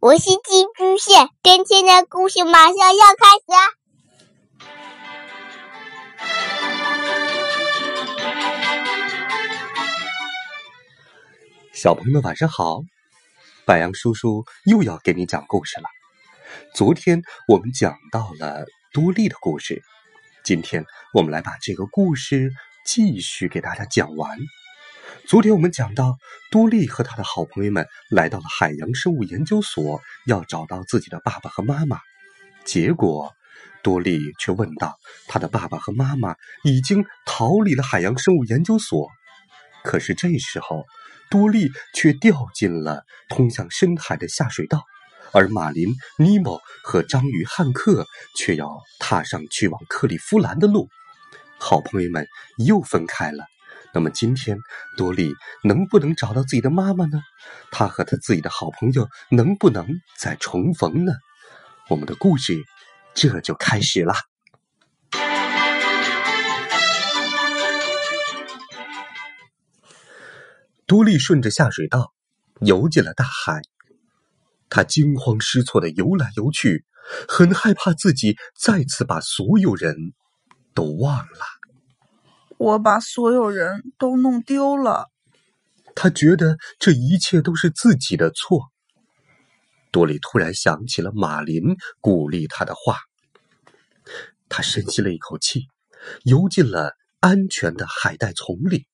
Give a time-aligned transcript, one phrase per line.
[0.00, 0.30] 我是寄
[0.76, 2.84] 居蟹，今天的故事马上要
[3.18, 3.46] 开始。
[11.72, 12.82] 小朋友们晚上好，
[13.64, 15.88] 白羊叔叔又要给你讲故事了。
[16.76, 19.82] 昨天我们讲到了多利的故事，
[20.44, 22.52] 今天我们来把这个故事
[22.86, 24.38] 继续给大家讲完。
[25.28, 26.16] 昨天我们讲到，
[26.50, 31.98] 多利和他的好朋友们来到了海洋生物研究所，要找到自己的爸爸和妈妈。
[32.64, 33.30] 结果，
[33.82, 34.98] 多利却问道
[35.28, 36.34] ：“他的爸爸和妈妈
[36.64, 39.10] 已经逃离了海洋生物研究所。”
[39.84, 40.86] 可是这时候，
[41.28, 44.82] 多利却掉进了通向深海的下水道，
[45.32, 50.88] 而马林、尼莫和章鱼汉克却要踏上去往克利夫兰的路。
[51.58, 52.26] 好朋友们
[52.66, 53.44] 又分开了。
[53.98, 54.56] 那么今天，
[54.96, 55.34] 多利
[55.64, 57.20] 能不能找到自己的妈妈呢？
[57.72, 61.12] 他和他自己的好朋友能不能再重逢呢？
[61.88, 62.62] 我们的故事
[63.12, 64.14] 这就开始了。
[70.86, 72.14] 多利顺着下水道
[72.60, 73.62] 游进了大海，
[74.70, 76.84] 他惊慌失措的游来游去，
[77.28, 79.96] 很害怕自己再次把所有人
[80.72, 81.57] 都忘了。
[82.58, 85.06] 我把所有人都弄丢了。
[85.94, 88.70] 他觉得这一切都是自己的错。
[89.90, 92.98] 多利突然想起了马林鼓励他的话，
[94.48, 95.66] 他深吸了一口气，
[96.24, 98.86] 游进了安全的海带丛里。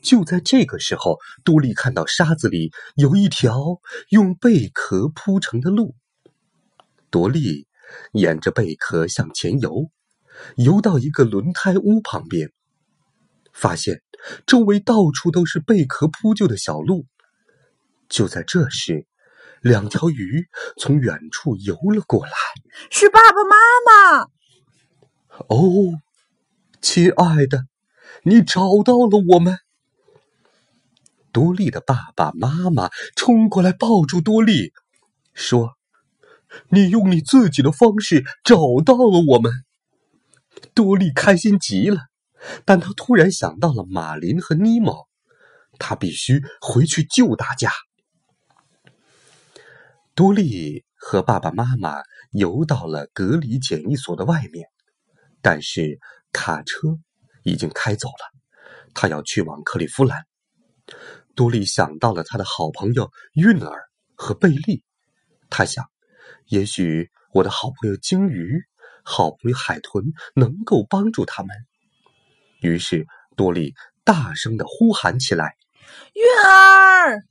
[0.00, 5.96] 就在这个时候，多利看到沙子里有一条用贝壳铺成的路。
[7.10, 7.66] 多利
[8.12, 9.90] 沿着贝壳向前游，
[10.56, 12.50] 游到一个轮胎屋旁边，
[13.52, 14.02] 发现
[14.46, 17.06] 周围到处都是贝壳铺就的小路。
[18.08, 19.06] 就在这时，
[19.60, 20.46] 两条鱼
[20.76, 22.32] 从远处游了过来。
[22.90, 24.22] 是爸爸妈妈。
[25.48, 26.00] 哦，
[26.80, 27.64] 亲爱的，
[28.22, 29.58] 你找到了我们。
[31.32, 34.72] 多利的爸爸妈妈冲过来抱住多利，
[35.32, 35.72] 说
[36.70, 39.64] ：“你用你自己的方式找到了我们。”
[40.74, 42.00] 多利开心极了，
[42.64, 45.08] 但他突然想到了马林和尼莫，
[45.78, 47.70] 他必须回去救大家。
[50.14, 52.02] 多利和爸爸妈妈
[52.32, 54.66] 游到了隔离检疫所的外面，
[55.40, 55.98] 但是
[56.32, 56.98] 卡车
[57.42, 58.32] 已经开走了，
[58.94, 60.24] 他要去往克利夫兰。
[61.34, 64.84] 多利想到了他的好朋友韵儿和贝利，
[65.50, 65.84] 他想，
[66.46, 68.62] 也许我的好朋友鲸鱼、
[69.04, 71.54] 好朋友海豚能够帮助他们。
[72.60, 73.06] 于是
[73.36, 75.54] 多莉大声的呼喊起来
[76.14, 77.22] ：“韵儿！”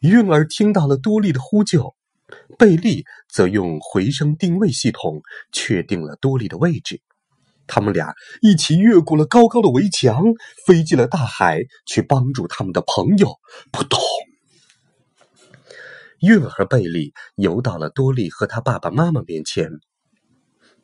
[0.00, 1.94] 韵儿听到了多莉的呼救，
[2.56, 5.20] 贝利则用回声定位系统
[5.52, 7.02] 确定了多莉的位置。
[7.66, 10.24] 他们俩一起越过了高高的围墙，
[10.66, 13.38] 飞进了大海，去帮助他们的朋友。
[13.70, 14.00] 扑通！
[16.20, 19.70] 韵儿和贝利游到了多莉和他爸爸妈妈面前。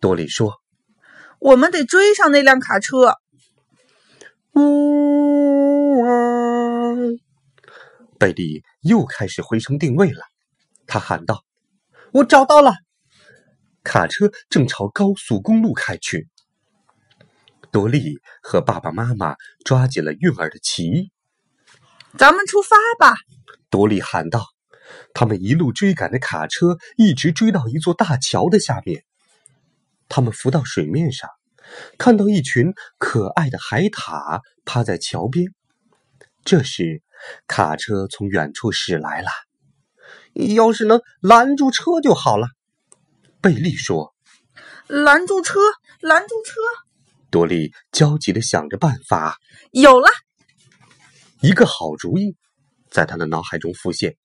[0.00, 0.60] 多利说
[1.40, 3.14] ：“我们得追上那辆卡车。”
[4.54, 6.94] 呜啊！
[8.18, 10.22] 贝利又开始回声定位了。
[10.86, 11.44] 他喊道
[12.12, 12.74] ：“我找到了！”
[13.84, 16.28] 卡车正朝高速公路开去。
[17.70, 21.10] 多莉和爸爸妈妈抓紧了韵儿的旗，
[22.18, 23.16] 咱们出发吧！
[23.70, 24.46] 多莉喊道。
[25.12, 29.04] 他们一路追赶着卡车，一直追到一座大桥的下面。
[30.08, 31.28] 他们浮到水面上，
[31.98, 35.46] 看到一群可爱的海獭趴在桥边。
[36.44, 37.02] 这时，
[37.46, 39.28] 卡车从远处驶来了。
[40.54, 42.48] 要是能拦住车就好了，
[43.40, 44.14] 贝利说。
[44.86, 45.58] 拦住车！
[46.00, 46.60] 拦住车！
[47.28, 49.36] 多利焦急的想着办法，
[49.72, 50.08] 有了
[51.40, 52.36] 一个好主意，
[52.88, 54.16] 在他的脑海中浮现。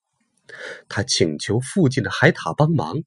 [0.87, 2.97] 他请求附近的海獭帮忙，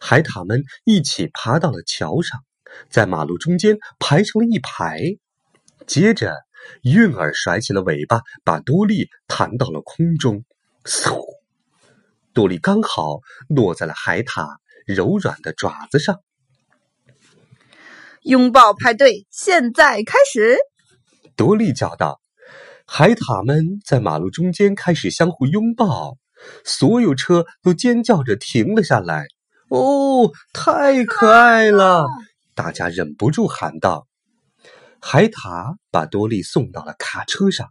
[0.00, 2.40] 海獭们一起爬到了桥上，
[2.90, 5.00] 在马路中间排成了一排。
[5.86, 6.34] 接着，
[6.82, 10.44] 韵儿甩起了尾巴，把多利弹到了空中。
[10.84, 11.24] 嗖！
[12.32, 14.56] 多利刚好落在了海獭
[14.86, 16.20] 柔软的爪子上。
[18.22, 20.56] 拥抱派对现在开始！
[21.36, 22.20] 多利叫道
[22.86, 26.16] ：“海獭们在马路中间开始相互拥抱，
[26.64, 29.26] 所有车都尖叫着停了下来。
[29.74, 32.06] 哦，太可爱了！
[32.54, 34.06] 大家忍不住喊道。
[35.00, 37.70] 海獭把多利送到了卡车上，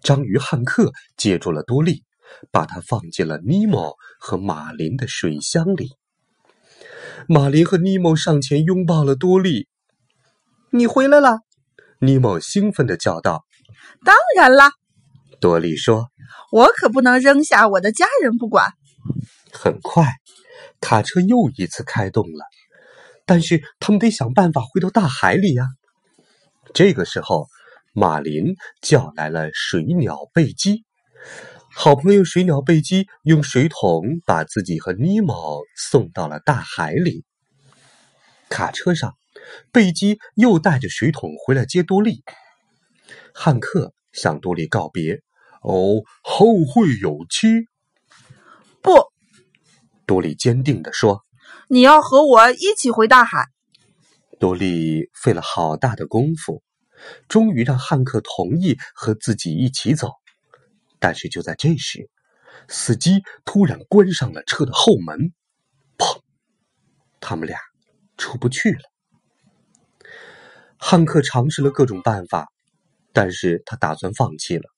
[0.00, 2.04] 章鱼汉克接住了多利，
[2.50, 5.90] 把它放进了尼莫和马林的水箱里。
[7.28, 9.68] 马林和尼莫上前拥抱了多利。
[10.70, 11.40] 你回来了，
[12.00, 13.44] 尼莫兴奋地叫道。
[14.06, 14.70] “当然啦！”
[15.38, 16.08] 多利说
[16.50, 18.72] ，“我可不能扔下我的家人不管。”
[19.52, 20.06] 很快，
[20.80, 22.44] 卡车又一次开动了，
[23.24, 25.66] 但是他们得想办法回到大海里呀。
[26.74, 27.46] 这个时候，
[27.92, 30.84] 马林叫来了水鸟贝基。
[31.70, 37.24] 好朋友水鸟贝基用水桶把自己和尼莫送到了大海里。
[38.48, 39.14] 卡车上，
[39.72, 42.22] 贝基又带着水桶回来接多利。
[43.34, 45.20] 汉克向多利告别
[45.62, 47.66] ：“哦，后会有期。”
[48.86, 49.10] 不，
[50.06, 51.24] 多利坚定地说
[51.68, 53.48] ：“你要和我一起回大海。”
[54.38, 56.62] 多利费了好大的功夫，
[57.26, 60.12] 终于让汉克同意和自己一起走。
[61.00, 62.08] 但是就在这时，
[62.68, 65.32] 司机突然关上了车的后门，
[65.98, 66.20] 砰！
[67.18, 67.58] 他们俩
[68.16, 68.78] 出不去了。
[70.78, 72.52] 汉克尝试了各种办法，
[73.12, 74.70] 但是他打算放弃了。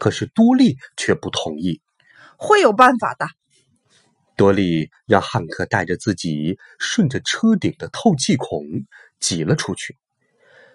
[0.00, 1.80] 可是多利却不同意，
[2.38, 3.26] 会有办法的。
[4.36, 8.64] 多利让汉克带着自己顺着车顶的透气孔
[9.18, 9.96] 挤了出去。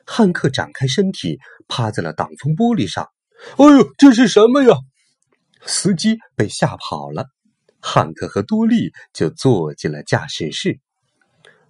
[0.06, 1.39] 汉克展开身体，
[1.69, 3.10] 趴在了挡风玻璃上。
[3.57, 4.75] 哎呦，这是什么呀？
[5.65, 7.27] 司机被吓跑了，
[7.80, 10.81] 汉克和多利就坐进了驾驶室。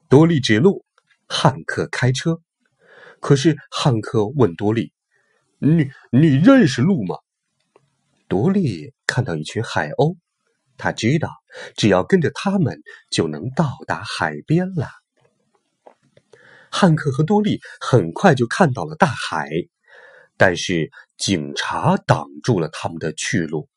[0.10, 0.84] 多利指路，
[1.28, 2.40] 汉克开车。
[3.19, 4.92] 可是汉克问多利
[5.62, 7.18] ：“你你认识路吗？”
[8.33, 10.18] 多利看到一群海鸥，
[10.75, 11.30] 他知道
[11.77, 12.81] 只要跟着他们
[13.12, 14.88] 就能到达海边了。
[16.71, 19.47] 汉克和多利很快就看到了大海。
[20.35, 23.69] 但是警察挡住了他们的去路。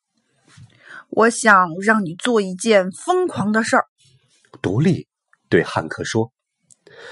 [1.10, 3.84] 我想让你做一件疯狂的事儿。
[4.62, 5.06] 独立
[5.50, 6.32] 对汉克说。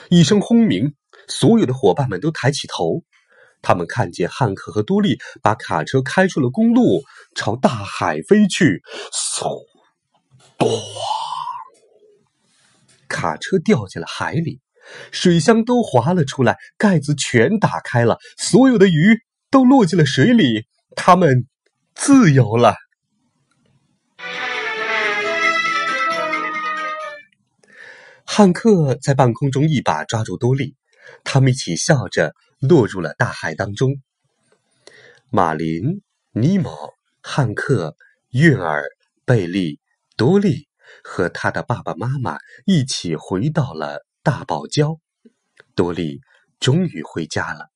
[0.08, 0.94] 一声轰鸣，
[1.28, 3.04] 所有的伙伴们都抬起头。
[3.64, 7.02] 他们看见汉克和多利把卡车开出了公路，
[7.34, 8.82] 朝大海飞去。
[9.10, 9.64] 嗖！
[10.58, 10.70] 咚！
[13.08, 14.60] 卡车掉进了海里，
[15.10, 19.18] 水箱都滑了出来，盖子全打开了，所有的鱼。
[19.50, 20.66] 都落进了水里，
[20.96, 21.46] 他们
[21.94, 22.74] 自由了。
[28.24, 30.74] 汉克在半空中一把抓住多利，
[31.22, 32.34] 他们一起笑着
[32.66, 34.00] 落入了大海当中。
[35.30, 36.02] 马林、
[36.32, 37.96] 尼莫、汉克、
[38.30, 38.84] 月儿、
[39.24, 39.80] 贝利、
[40.16, 40.68] 多利
[41.02, 44.98] 和他的爸爸妈妈一起回到了大堡礁。
[45.74, 46.20] 多利
[46.60, 47.70] 终于回家了。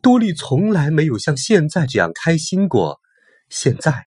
[0.00, 3.00] 多利从来没有像现在这样开心过。
[3.50, 4.06] 现在，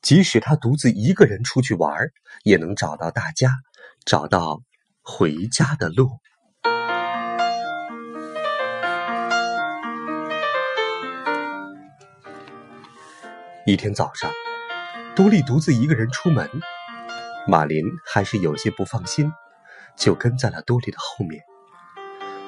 [0.00, 2.10] 即使他独自一个人出去玩，
[2.44, 3.58] 也能找到大家，
[4.04, 4.62] 找到
[5.02, 6.19] 回家的路。
[13.66, 14.32] 一天早上，
[15.14, 16.48] 多莉独自一个人出门，
[17.46, 19.30] 马林还是有些不放心，
[19.96, 21.42] 就跟在了多莉的后面。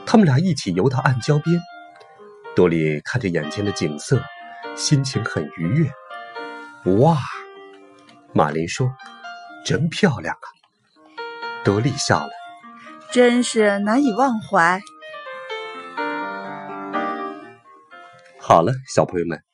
[0.07, 1.61] 他们俩一起游到暗礁边。
[2.57, 4.23] 多莉看着眼前的景色，
[4.75, 5.91] 心情很愉悦。
[6.97, 7.19] 哇，
[8.33, 8.91] 马林说
[9.65, 10.47] ：“真漂亮啊！”
[11.63, 12.33] 多莉笑了
[13.13, 14.81] ：“真是难以忘怀。”
[18.41, 19.45] 好了，小朋友们，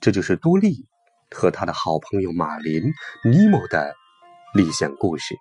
[0.00, 0.86] 这就是多利
[1.34, 2.82] 和他的好朋友马林、
[3.24, 3.94] 尼莫的
[4.54, 5.34] 历险故事。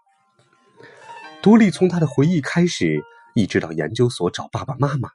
[1.41, 3.03] 多利从他的回忆开始，
[3.35, 5.09] 一直到研究所找爸爸妈妈。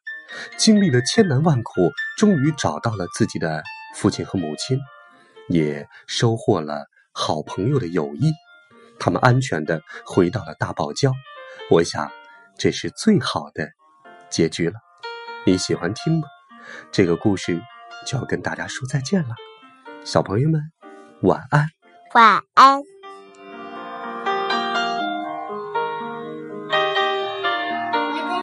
[0.56, 3.64] 经历了千难万苦，终于找到了自己的
[3.96, 4.78] 父亲和母亲，
[5.48, 8.30] 也收获了好朋友的友谊。
[9.00, 11.12] 他们安全的回到了大堡礁，
[11.68, 12.12] 我想
[12.56, 13.70] 这是最好的
[14.28, 14.74] 结局了。
[15.44, 16.28] 你喜欢听吗？
[16.92, 17.60] 这个故事
[18.06, 19.34] 就要跟大家说再见了，
[20.04, 20.72] 小朋友们，
[21.22, 21.68] 晚安，
[22.14, 22.99] 晚安。